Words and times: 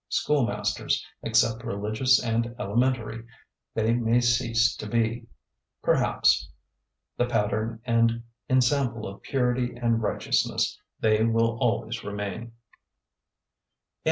Schoolmasters, 0.09 1.05
except 1.21 1.63
religious 1.63 2.19
and 2.23 2.55
elementary, 2.57 3.23
they 3.75 3.93
may 3.93 4.19
cease 4.19 4.75
to 4.77 4.87
be, 4.89 5.27
perhaps; 5.83 6.49
the 7.17 7.27
pattern 7.27 7.79
and 7.85 8.23
ensample 8.49 9.05
of 9.07 9.21
purity 9.21 9.75
and 9.75 10.01
righteousness 10.01 10.79
they 11.01 11.23
will 11.23 11.55
always 11.61 12.03
remain. 12.03 12.53